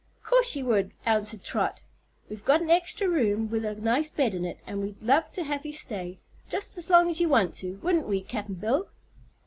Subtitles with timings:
[0.23, 1.83] "Course she would!" answered Trot.
[2.27, 5.43] "We've got an extra room with a nice bed in it, and we'd love to
[5.43, 6.17] have you stay
[6.49, 8.87] just as long as you want to wouldn't we, Cap'n Bill?"